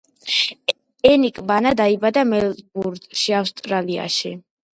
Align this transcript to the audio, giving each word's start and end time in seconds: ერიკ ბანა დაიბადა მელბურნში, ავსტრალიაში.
ერიკ 1.09 1.41
ბანა 1.51 1.73
დაიბადა 1.81 2.23
მელბურნში, 2.31 3.37
ავსტრალიაში. 3.43 4.35